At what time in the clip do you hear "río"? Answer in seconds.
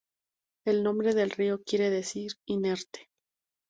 1.29-1.61